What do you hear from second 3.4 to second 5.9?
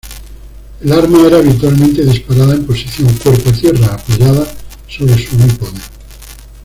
a tierra, apoyada sobre su bípode.